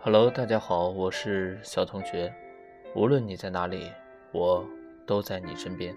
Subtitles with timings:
[0.00, 2.32] Hello，大家好，我是小同学。
[2.94, 3.90] 无论你在哪里，
[4.30, 4.64] 我
[5.04, 5.92] 都在你身边。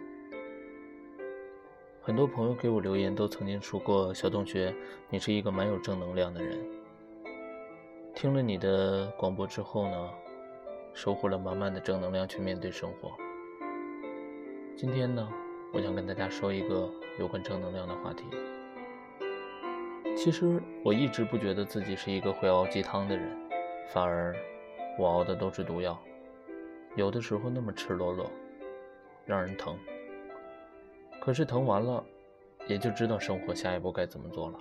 [2.01, 4.73] 很多朋友给我留言，都曾经说过：“小同学，
[5.07, 6.57] 你是一个蛮有正能量的人。”
[8.15, 10.09] 听了你的广播之后呢，
[10.95, 13.11] 收获了满满的正能量去面对生活。
[14.75, 15.30] 今天呢，
[15.71, 18.23] 我想跟大家说一个有关正能量的话题。
[20.17, 23.41] 其实我一直不觉得自己是一个会熬鸡汤的人。
[23.94, 24.34] 反而，
[24.97, 26.02] 我熬的都是毒药，
[26.95, 28.31] 有的时候那么赤裸裸，
[29.25, 29.78] 让人疼。
[31.20, 32.02] 可是疼完了，
[32.67, 34.59] 也就知道生活下一步该怎么做了。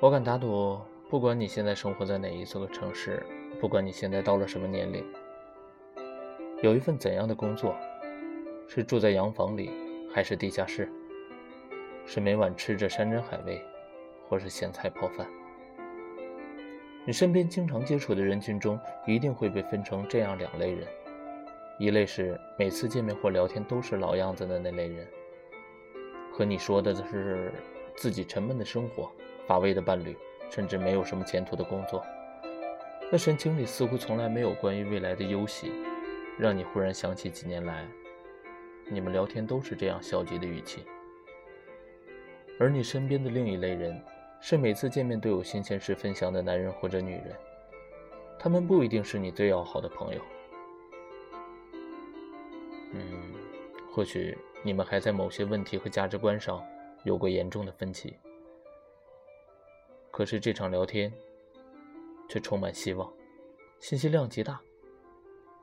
[0.00, 3.24] 我敢打赌，不管你现在生活在哪一座城市，
[3.60, 5.06] 不管你现在到了什么年龄，
[6.62, 7.76] 有一份怎样的工作，
[8.66, 9.70] 是住在洋房里，
[10.12, 10.90] 还是地下室，
[12.04, 13.64] 是每晚吃着山珍海味，
[14.28, 15.24] 或是咸菜泡饭。
[17.06, 20.88] 你身边经常接触的人群中，一定会被分成这样两类人：
[21.78, 25.06] 一类是每次见面或聊天都是老样子的那类人，
[26.32, 27.52] 和你说的是
[27.94, 29.12] 自己沉闷的生活、
[29.46, 30.16] 乏味的伴侣，
[30.48, 32.02] 甚至没有什么前途的工作，
[33.12, 35.70] 那神情里似乎从来没有关于未来的忧喜，
[36.38, 37.86] 让你忽然想起几年来
[38.88, 40.86] 你们聊天都是这样消极的语气。
[42.58, 44.02] 而你身边的另一类人。
[44.46, 47.34] 是每次见面都有新鲜事分享的男人或者女人，
[48.38, 50.20] 他们不一定是你最要好的朋友。
[52.92, 53.32] 嗯，
[53.90, 56.62] 或许你们还在某些问题和价值观上
[57.04, 58.18] 有过严重的分歧，
[60.10, 61.10] 可是这场聊天
[62.28, 63.10] 却充满希望，
[63.80, 64.60] 信息量极大。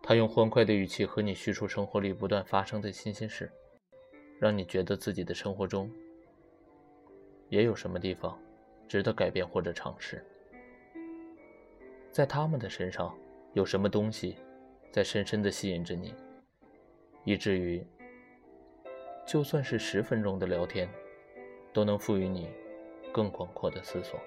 [0.02, 3.52] 他用欢快的语气和你叙述生活里不断发生的新鲜事，
[4.40, 5.88] 让你觉得自己的生活中
[7.48, 8.36] 也有什么地方。
[8.92, 10.22] 值得改变或者尝试，
[12.12, 13.18] 在他们的身上
[13.54, 14.36] 有什么东西
[14.92, 16.14] 在深深的吸引着你，
[17.24, 17.82] 以至于
[19.26, 20.90] 就算是十分钟的聊天，
[21.72, 22.50] 都能赋予你
[23.14, 24.20] 更广阔的思索。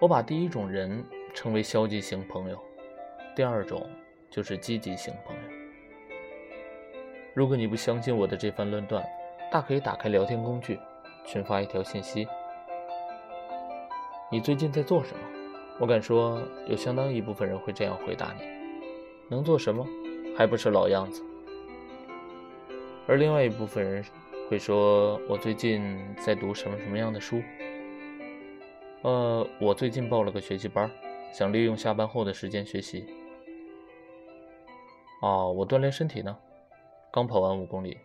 [0.00, 1.00] 我把第一种人
[1.32, 2.60] 称为消极型朋友，
[3.36, 3.88] 第二种
[4.28, 5.42] 就是积极型朋友。
[7.34, 9.08] 如果你不相信我的这番论断，
[9.54, 10.80] 大可以打开聊天工具，
[11.24, 12.26] 群发一条信息
[14.28, 15.20] ：“你最近在做什么？”
[15.78, 18.42] 我敢说，有相当一部分人会这样回答你
[19.30, 19.86] ：“能做什么？
[20.36, 21.22] 还不是老样子。”
[23.06, 24.04] 而另外一部分人
[24.50, 27.40] 会说：“我最近在读什么什么样的书？”
[29.02, 30.90] 呃，我最近报了个学习班，
[31.32, 33.06] 想利用下班后的时间学习。
[35.22, 36.36] 哦，我锻炼身体呢，
[37.12, 37.96] 刚跑完五公里。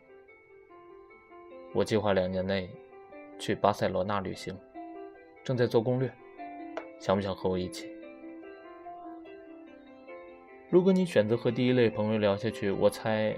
[1.71, 2.67] 我计划两年内
[3.37, 4.57] 去巴塞罗那旅行，
[5.43, 6.11] 正在做攻略，
[6.99, 7.87] 想不想和我一起？
[10.67, 13.35] 如果你选择和第一类朋友聊下去，我猜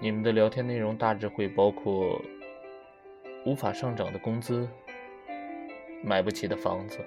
[0.00, 2.20] 你们的聊天内容大致会包括
[3.46, 4.68] 无法上涨的工资、
[6.02, 6.98] 买不起的房子，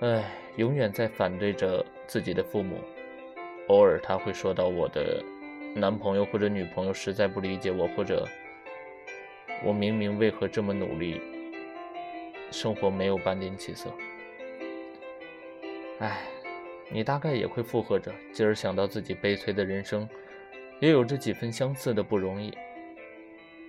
[0.00, 0.24] 哎，
[0.56, 2.78] 永远在反对着自己的父母。
[3.68, 5.22] 偶尔他会说到我的
[5.76, 8.26] 男朋友或者女朋友实在不理解我，或者。
[9.64, 11.20] 我明明为何这么努力，
[12.50, 13.92] 生活没有半点起色。
[16.00, 16.22] 唉，
[16.90, 20.08] 你大概也会附和着，继而想到自己悲催的人生，
[20.80, 22.52] 也有着几分相似的不容易。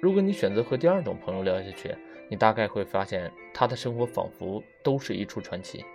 [0.02, 1.96] 如果你选择和第二种朋友聊下去，
[2.28, 5.86] 你大概会发现他的生活仿佛都是一出传奇。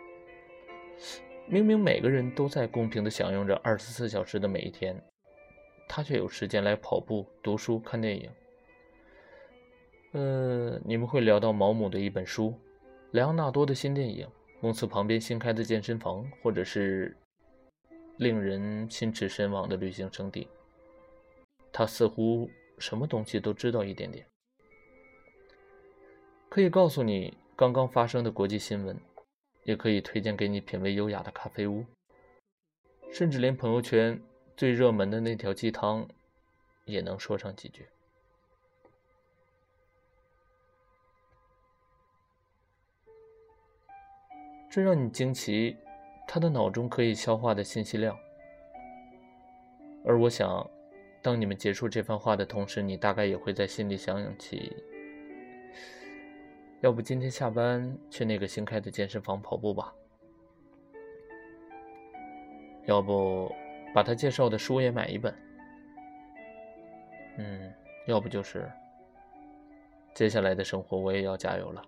[1.46, 4.96] 明明每个人都在公平地享用着二十四小时的每一天，
[5.88, 8.30] 他却有时间来跑步、读书、看电影。
[10.12, 12.54] 呃，你们会聊到毛姆的一本书，
[13.10, 14.26] 莱昂纳多的新电影，
[14.58, 17.14] 公司旁边新开的健身房，或者是
[18.16, 20.48] 令人心驰神往的旅行胜地。
[21.70, 24.24] 他似乎什么东西都知道一点点，
[26.48, 28.98] 可以告诉你刚刚发生的国际新闻，
[29.64, 31.84] 也可以推荐给你品味优雅的咖啡屋，
[33.12, 34.18] 甚至连朋友圈
[34.56, 36.08] 最热门的那条鸡汤，
[36.86, 37.86] 也能说上几句。
[44.70, 45.76] 这让你惊奇，
[46.26, 48.16] 他的脑中可以消化的信息量。
[50.04, 50.68] 而我想，
[51.22, 54.76] 当你们结束这番话的同时，你大概也会在心里想起：
[56.80, 59.92] 要不今天下班去那个新开的健身房跑步吧？
[62.84, 63.50] 要不
[63.94, 65.34] 把他介绍的书也买一本？
[67.38, 67.72] 嗯，
[68.06, 68.70] 要不就是
[70.14, 71.82] 接下来的生活我也要加油了。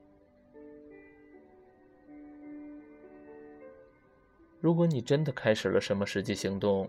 [4.60, 6.86] 如果你真的开始了什么实际行动，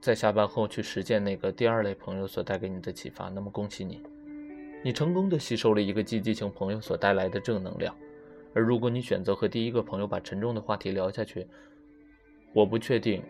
[0.00, 4.02] 在下班后去实践那个第二类朋友所带给你的启发，那么恭喜你，
[4.82, 7.94] 你成功的吸收了一个积极型朋友所带来的正能量。
[8.54, 11.46] 而如果你选择和第一个朋友把沉重的话题聊下去，
[12.54, 13.22] 我不确定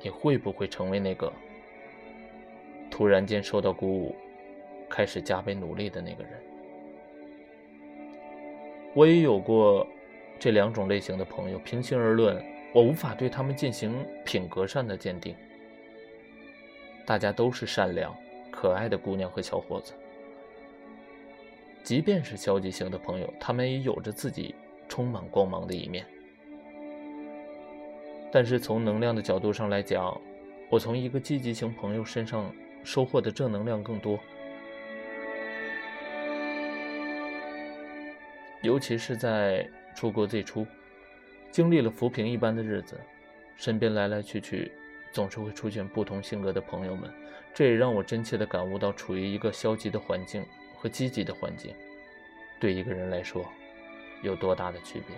[0.00, 1.32] 你会不会成为那个
[2.92, 4.14] 突然间受到鼓舞，
[4.88, 6.32] 开始加倍努力的那个人。
[8.94, 9.84] 我也有过
[10.38, 12.53] 这两种类型的朋友，平心而论。
[12.74, 15.36] 我无法对他们进行品格上的鉴定。
[17.06, 18.12] 大家都是善良、
[18.50, 19.92] 可爱的姑娘和小伙子。
[21.84, 24.56] 即便是消极型的朋友，他们也有着自己
[24.88, 26.04] 充满光芒的一面。
[28.32, 30.20] 但是从能量的角度上来讲，
[30.68, 34.18] 我从一个积极型朋友身上收获的正能量更多。
[38.62, 40.66] 尤其是在出国最初。
[41.54, 42.98] 经历了浮萍一般的日子，
[43.54, 44.72] 身边来来去去，
[45.12, 47.08] 总是会出现不同性格的朋友们，
[47.54, 50.44] 这也让我真切地感悟到，处于一个消极的环境
[50.76, 51.72] 和积极的环境，
[52.58, 53.48] 对一个人来说，
[54.20, 55.16] 有多大的区别。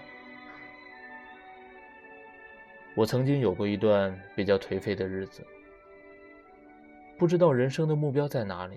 [2.94, 5.42] 我曾经有过一段比较颓废的日子，
[7.16, 8.76] 不知道人生的目标在哪里，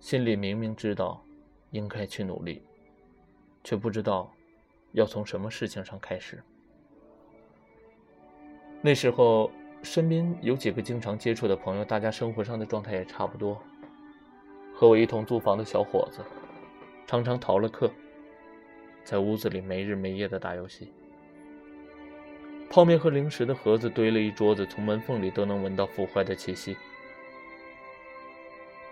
[0.00, 1.24] 心里明明知道
[1.70, 2.60] 应该去努力，
[3.62, 4.28] 却不知道。
[4.92, 6.42] 要从什么事情上开始？
[8.80, 9.50] 那时候，
[9.82, 13.60] 身边有几个经常接触的朋友，大家生活上的状态也差不多。
[14.74, 16.20] 和我一同租房的小伙子，
[17.06, 17.90] 常常逃了课，
[19.04, 20.92] 在屋子里没日没夜的打游戏。
[22.68, 26.76] 泡面和零食的盒子堆了一桌子，从门缝里都能闻到腐坏的气息。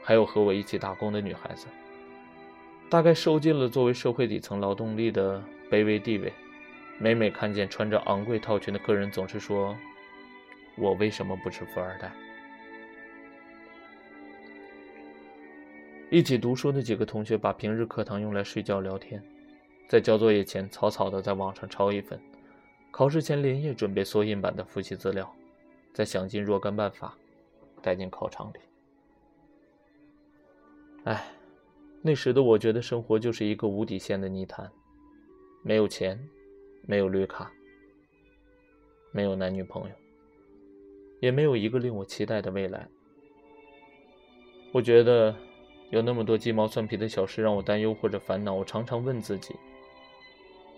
[0.02, 1.67] 还有和我一起打工的女孩子，
[2.91, 5.43] 大概受尽了作为社会底层劳动力的。
[5.71, 6.33] 卑微地位，
[6.99, 9.77] 每每看见穿着昂贵套裙的客人，总是说
[10.77, 12.11] ：“我为什么不是富二代？”
[16.11, 19.23] 一起读书的几个同学，把平日课堂用来睡觉聊天，
[19.87, 22.21] 在交作业前草草的在网上抄一份，
[22.91, 25.33] 考试前连夜准备缩印版的复习资料，
[25.93, 27.17] 再想尽若干办法
[27.81, 28.59] 带进考场里。
[31.05, 31.25] 哎，
[32.02, 34.70] 那时的我觉得生活就是一个无底线的泥潭。
[35.62, 36.19] 没有钱，
[36.87, 37.52] 没有绿卡，
[39.12, 39.94] 没有男女朋友，
[41.20, 42.88] 也没有一个令我期待的未来。
[44.73, 45.37] 我觉得
[45.91, 48.54] 有那么多鸡毛蒜皮的小事让我担忧或者烦恼。
[48.54, 49.54] 我常常问自己：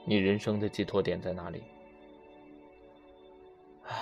[0.05, 1.63] 你人生的寄托点在哪里？
[3.85, 3.97] 唉，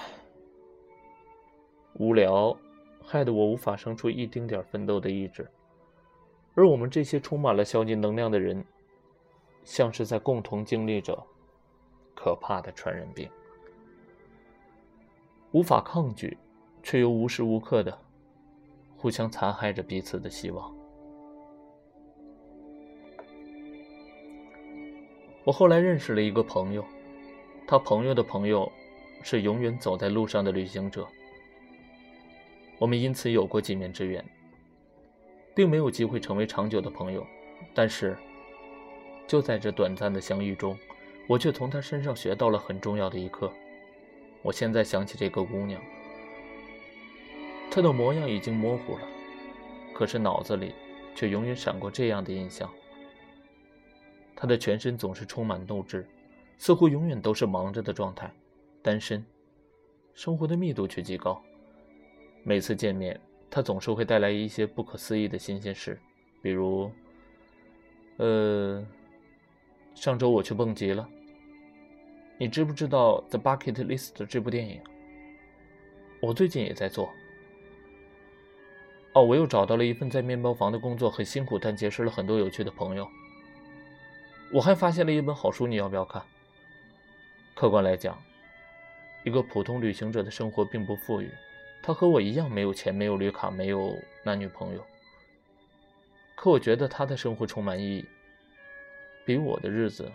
[1.95, 2.57] 无聊，
[3.05, 5.47] 害得我无法生出一丁点奋斗的意志。
[6.55, 8.65] 而我们这些充满了消极能量的人。
[9.63, 11.27] 像是在共同经历着
[12.15, 13.31] 可怕的传染病，
[15.53, 16.37] 无法抗拒，
[16.83, 17.97] 却又无时无刻的
[18.97, 20.75] 互相残害着彼此的希望。
[25.45, 26.83] 我后来认识了一个朋友，
[27.67, 28.73] 他朋友的朋友
[29.23, 31.07] 是永远走在路上的旅行者。
[32.79, 34.25] 我们因此有过几面之缘，
[35.55, 37.27] 并没有机会成为长久的朋友，
[37.75, 38.17] 但是。
[39.27, 40.77] 就在这短暂的相遇中，
[41.29, 43.49] 我却从她身上学到了很重要的一课。
[44.43, 45.81] 我现在想起这个姑娘，
[47.71, 49.03] 她的模样已经模糊了，
[49.95, 50.75] 可是脑子里
[51.15, 52.69] 却永远闪过这样的印象：
[54.35, 56.05] 她的全身总是充满斗志，
[56.59, 58.29] 似乎永远都是忙着的状态，
[58.83, 59.25] 单身，
[60.13, 61.41] 生活的密度却极高。
[62.43, 65.99] 每次见面，她总是会带来一些不可思议的新鲜事，
[66.41, 66.91] 比如，
[68.19, 68.87] 呃。
[69.93, 71.07] 上周我去蹦极了。
[72.39, 74.81] 你知不知道《The Bucket List》这部电影？
[76.23, 77.11] 我最近也在做。
[79.13, 83.07] 哦，我又找到了一份在面包房的工作，很辛苦，但结识了很多有趣的朋友。
[84.55, 86.23] 我还发现了一本好书，你要不要看？
[87.55, 88.17] 客观来讲，
[89.25, 91.31] 一个普通旅行者的生活并不富裕，
[91.83, 94.85] 他和我一样没有钱，没有绿卡，没有男女朋友。
[96.37, 98.05] 可我觉得他的生活充满意义。
[99.27, 100.11] 比我的日子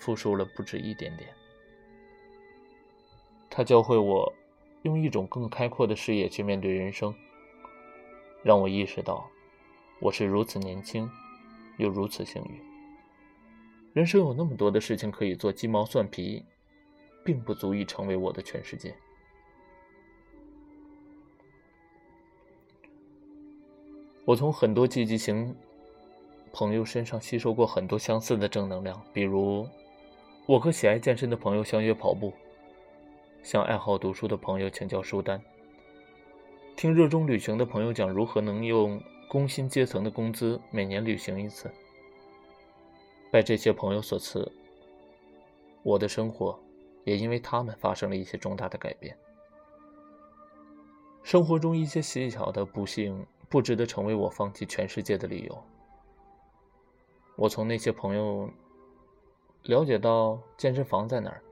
[0.00, 1.30] 富庶了不止一点点。
[3.50, 4.32] 他教会我
[4.82, 7.14] 用一种更开阔的视野去面对人生，
[8.42, 9.28] 让我意识到
[10.00, 11.08] 我是如此年轻，
[11.76, 12.60] 又如此幸运。
[13.92, 16.44] 人生有那么多的事情可以做，鸡毛蒜皮
[17.24, 18.96] 并不足以成为我的全世界。
[24.28, 25.56] 我从很多积极型。
[26.52, 29.66] 朋友身上吸收过很多相似的正能量，比如，
[30.44, 32.32] 我和喜爱健身的朋友相约跑步，
[33.42, 35.40] 向爱好读书的朋友请教书单，
[36.76, 41.70] 听热衷旅行的朋友讲如何能用工薪阶层的工资每年旅行一次。
[43.30, 44.50] 拜这些朋友所赐，
[45.82, 46.58] 我的生活
[47.04, 49.16] 也因为他们发生了一些重大的改变。
[51.22, 55.64] 生活中一些细小的不幸，不值得成为我放弃全世界的理由。
[57.36, 58.50] 我从那些朋友
[59.62, 61.42] 了解到健身房在哪儿，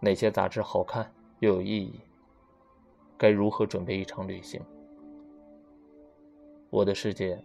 [0.00, 2.00] 哪些杂志好看又有意义，
[3.18, 4.60] 该如何准备一场旅行。
[6.70, 7.42] 我的世界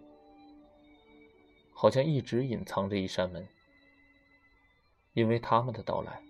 [1.74, 3.48] 好像一直隐藏着一扇门，
[5.14, 6.22] 因为他们的到来，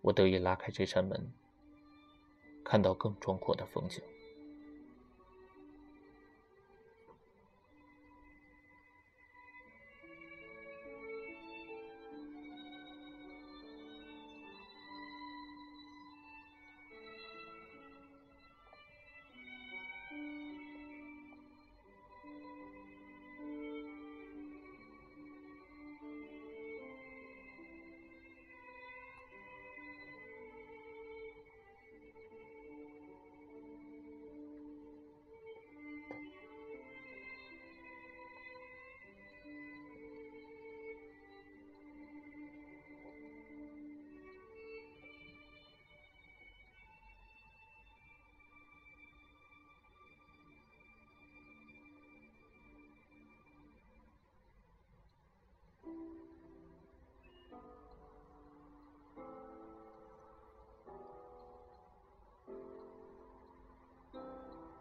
[0.00, 1.32] 我得以拉开这扇门。
[2.64, 4.02] 看到更壮阔的风景。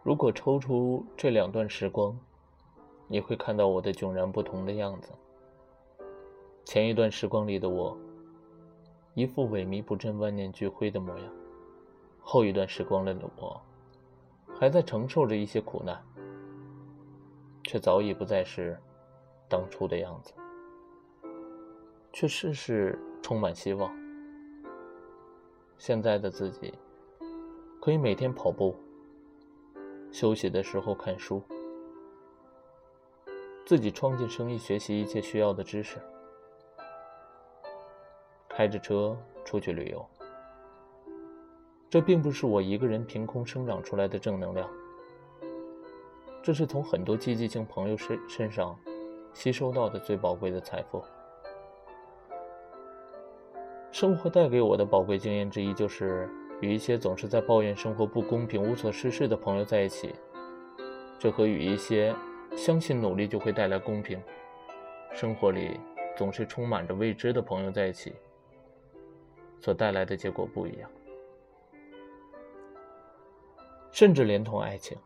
[0.06, 2.16] 如果抽出这两段时光，
[3.08, 5.10] 你会看到我的迥然不同的样子。
[6.64, 7.98] 前一段时光里的我，
[9.16, 11.28] 一副萎靡不振、万念俱灰的模样；
[12.20, 13.60] 后一段时光里的我，
[14.60, 16.00] 还在承受着一些苦难，
[17.64, 18.80] 却早已不再是
[19.50, 20.36] 当初的样子，
[22.14, 23.92] 却事事充满希望。
[25.80, 26.76] 现在的自己，
[27.82, 28.76] 可以每天跑步。
[30.16, 31.44] 休息的时候看书，
[33.66, 35.98] 自己创进生意，学习一切需要的知识，
[38.48, 40.08] 开着车出去旅游。
[41.90, 44.70] 这并不是我一个人凭空生长出来的正能量，
[46.42, 48.74] 这是从很多积极性朋友身身上
[49.34, 51.04] 吸收到的最宝贵的财富。
[53.92, 56.30] 生活带给我的宝贵经验之一就是。
[56.62, 60.14] 与一些总是在抱怨生活不公平、无所事事的朋友在一起，
[61.20, 62.16] 这和与一些
[62.56, 64.22] 相信努力就会带来公平、
[65.12, 65.80] 生活里
[66.16, 68.14] 总是充满着未知的朋友在一起，
[69.60, 70.90] 所带来的结果不一样。
[73.92, 74.98] 甚至连同爱情，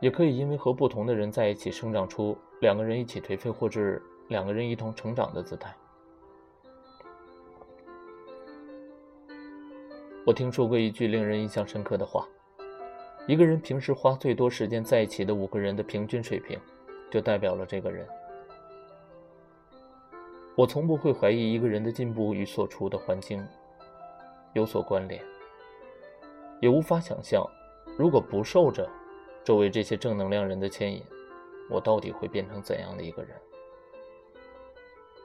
[0.00, 5.74] 也可以因为和不同的人在一起，生长出两个人一起颓废，或者两个人一同成长的姿态。
[10.30, 12.24] 我听说过一句令人印象深刻的话：
[13.26, 16.56] 一个人平时花最多时间在一起的五个人的平均水平，
[17.10, 18.06] 就代表了这个人。
[20.54, 23.44] 我从不会怀疑一个人的进步与所处的环境
[24.52, 25.20] 有所关联，
[26.60, 27.44] 也无法想象，
[27.98, 28.88] 如果不受着
[29.42, 31.02] 周围这些正能量人的牵引，
[31.68, 33.36] 我到底会变成怎样的一个人。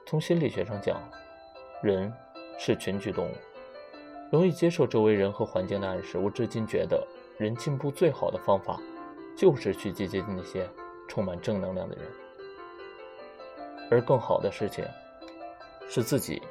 [0.04, 1.00] 从心理学上讲，
[1.80, 2.12] 人
[2.58, 3.34] 是群居动物。
[4.30, 6.18] 容易接受周围人和环境的暗示。
[6.18, 7.06] 我至今觉得，
[7.38, 8.80] 人进步最好的方法，
[9.36, 10.68] 就是去接近那些
[11.06, 12.04] 充满正能量的人。
[13.90, 14.84] 而更好的事情，
[15.88, 16.42] 是自己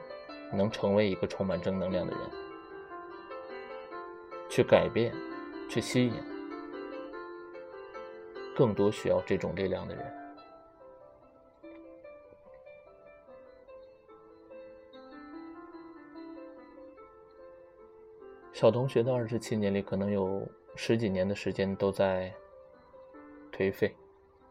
[0.54, 2.22] 能成为一个充满正能量的人，
[4.50, 5.14] 去改变，
[5.70, 6.14] 去吸引
[8.56, 10.25] 更多需要这种力量的人。
[18.56, 20.42] 小同学的二十七年里，可能有
[20.78, 22.34] 十几年的时间都在
[23.52, 23.94] 颓废、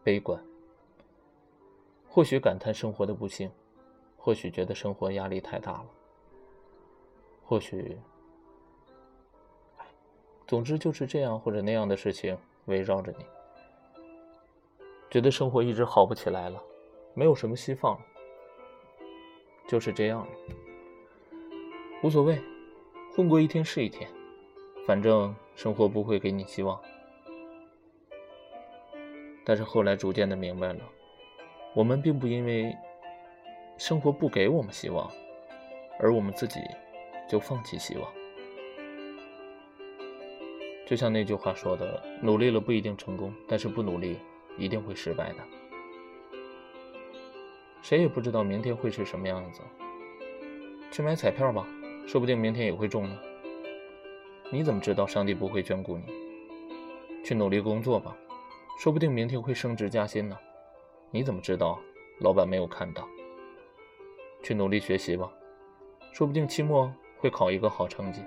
[0.03, 0.39] 悲观。
[2.07, 3.49] 或许感叹生活的不幸，
[4.15, 5.85] 或许觉得生活压力太大了，
[7.43, 7.97] 或许……
[10.45, 13.25] 总之就是这样或者那样的事情围绕着你，
[15.09, 16.61] 觉得生活一直好不起来了，
[17.15, 18.05] 没有什么希望了，
[19.67, 20.33] 就是这样了，
[22.03, 22.39] 无所谓。
[23.15, 24.09] 混过一天是一天，
[24.85, 26.77] 反正生活不会给你希望。
[29.45, 30.81] 但是后来逐渐的明白了，
[31.73, 32.75] 我们并不因为
[33.77, 35.09] 生活不给我们希望，
[35.97, 36.59] 而我们自己
[37.29, 38.11] 就放弃希望。
[40.85, 44.19] 就像那句话说的：“努力了不一定成功，但是不努力
[44.57, 45.37] 一定会失败的。”
[47.81, 49.61] 谁也不知道明天会是什么样子。
[50.91, 51.65] 去买彩票吧，
[52.05, 53.17] 说不定明天也会中呢。
[54.51, 56.03] 你怎么知道上帝不会眷顾你？
[57.23, 58.15] 去努力工作吧，
[58.79, 60.37] 说不定明天会升职加薪呢。
[61.09, 61.79] 你怎么知道
[62.19, 63.07] 老板没有看到？
[64.43, 65.31] 去努力学习吧，
[66.11, 68.21] 说不定期末会考一个好成绩，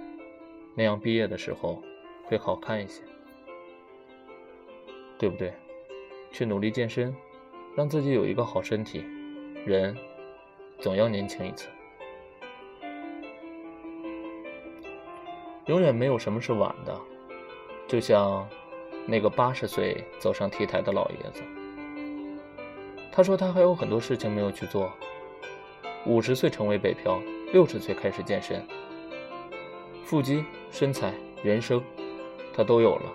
[0.74, 1.80] 那样毕业的时候
[2.24, 3.02] 会好看一些，
[5.16, 5.54] 对不对？
[6.32, 7.14] 去努力健身，
[7.76, 9.04] 让自己有一个好身体。
[9.64, 9.96] 人
[10.80, 11.68] 总要年轻一次，
[15.68, 16.94] 永远没有什么是晚的。
[17.86, 18.46] 就像
[19.06, 21.42] 那个八十岁走上 T 台的老爷子。
[23.12, 24.90] 他说他还有很多事情没有去做。
[26.06, 27.20] 五十岁成为北漂，
[27.52, 28.64] 六十岁开始健身，
[30.04, 31.82] 腹肌、身材、人生，
[32.54, 33.12] 他都有了。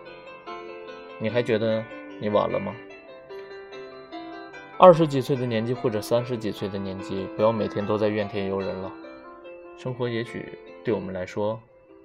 [1.19, 1.83] 你还觉得
[2.19, 2.75] 你晚了吗？
[4.77, 8.91] 二十几岁的年纪或者三十几岁的年纪，不要每天都在怨天尤人了。
[9.77, 11.59] 生活也许对我们来说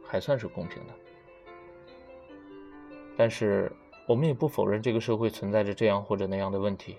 [0.08, 0.94] 还算是公平的，
[3.14, 3.70] 但是
[4.06, 6.96] 我们也不否认这个社会存在着这样或者那样的问题。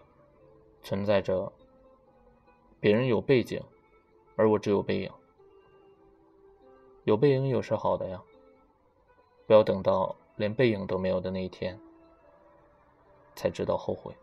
[0.81, 1.51] 存在着，
[2.79, 3.61] 别人有背景，
[4.37, 5.11] 而我只有背影。
[7.03, 8.21] 有背影有是好的呀，
[9.45, 11.77] 不要等到连背影都没有的那一天，
[13.35, 14.13] 才知道后悔。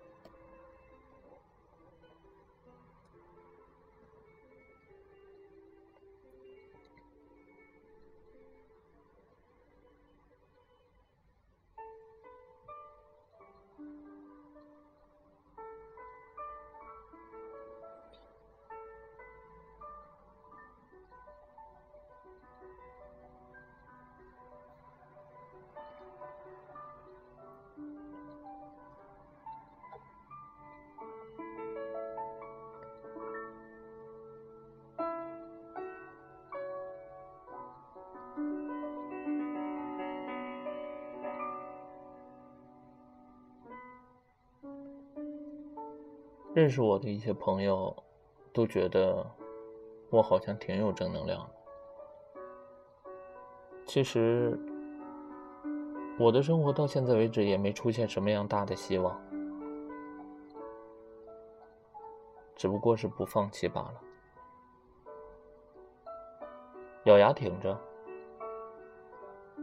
[46.56, 47.94] 认识我的一些朋友，
[48.50, 49.30] 都觉得
[50.08, 51.50] 我好像挺有正能量的。
[53.84, 54.58] 其实，
[56.18, 59.20] 我的生活到现在为止也没出现什么样大的希望，
[62.54, 64.00] 只不过是不放弃罢了，
[67.04, 67.78] 咬牙挺着，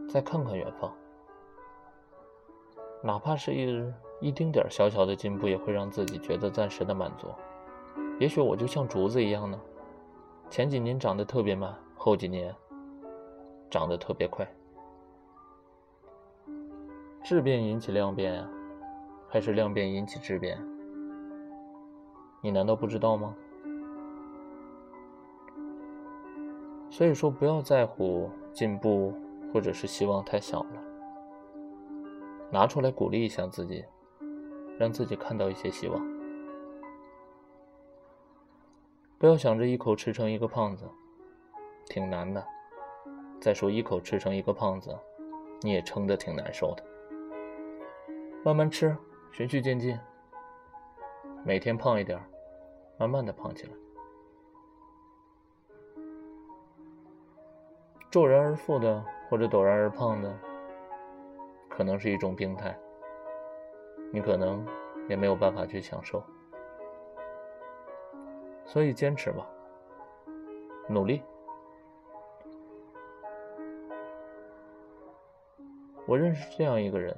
[0.08, 0.96] 再看看远方，
[3.02, 3.92] 哪怕是一日。
[4.24, 7.28] 一丁点小小的进步也会让自己觉得暂时的满足。
[8.18, 9.60] 也许我就像竹子一样呢，
[10.48, 12.56] 前几年长得特别慢，后几年
[13.70, 14.50] 长得特别快。
[17.22, 18.48] 质变引起量变呀，
[19.28, 20.58] 还是量变引起质变？
[22.40, 23.34] 你难道不知道吗？
[26.88, 29.12] 所以说，不要在乎进步
[29.52, 30.82] 或者是希望太小了，
[32.50, 33.84] 拿出来鼓励一下自己。
[34.78, 36.00] 让自己看到一些希望，
[39.18, 40.84] 不要想着一口吃成一个胖子，
[41.86, 42.44] 挺难的。
[43.40, 44.98] 再说一口吃成一个胖子，
[45.60, 46.82] 你也撑得挺难受的。
[48.42, 48.96] 慢慢吃，
[49.32, 49.98] 循序渐进，
[51.44, 52.20] 每天胖一点，
[52.98, 53.72] 慢慢的胖起来。
[58.10, 60.38] 骤然而富的或者陡然而胖的，
[61.68, 62.78] 可能是一种病态。
[64.14, 64.64] 你可能
[65.08, 66.22] 也没有办法去享受，
[68.64, 69.44] 所以坚持吧，
[70.88, 71.20] 努力。
[76.06, 77.12] 我认识这样一个人，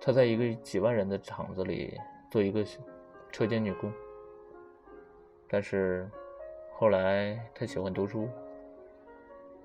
[0.00, 1.98] 他在一个几万人的厂子里
[2.30, 2.64] 做一个
[3.32, 3.92] 车间女工，
[5.48, 6.08] 但是
[6.76, 8.28] 后来他喜欢读书、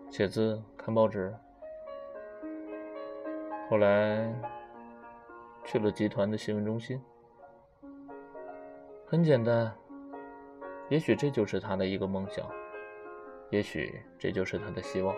[0.10, 1.32] 写字、看报纸，
[3.70, 4.34] 后来。
[5.64, 7.02] 去了集团的新闻中心，
[9.06, 9.74] 很简单。
[10.90, 12.46] 也许这就是他的一个梦想，
[13.50, 15.16] 也许这就是他的希望。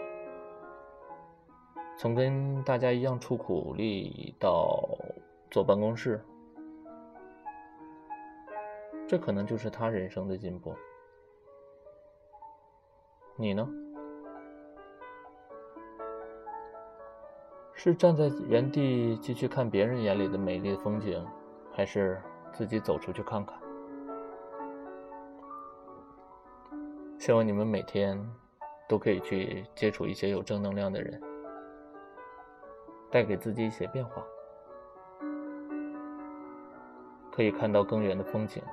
[1.97, 4.97] 从跟大家一样出苦力到
[5.49, 6.23] 坐办公室，
[9.08, 10.75] 这可能就是他人生的进步。
[13.36, 13.67] 你呢？
[17.78, 21.24] 是站在原地继续看别人眼里的美丽风景，
[21.74, 22.20] 还是
[22.54, 23.60] 自己走出去看看？
[27.20, 28.18] 希望你们每天
[28.88, 31.22] 都可以去接触一些有正能量的人，
[33.12, 34.24] 带给自己一些变化，
[37.32, 38.64] 可以看到更远的风景，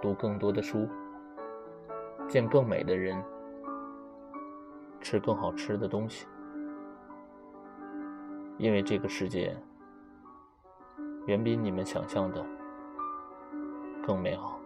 [0.00, 0.88] 读更多的书，
[2.26, 3.22] 见更美的人，
[5.00, 6.26] 吃更好吃的东西，
[8.58, 9.56] 因为这个世界
[11.26, 12.44] 远比你们想象的
[14.04, 14.57] 更美好。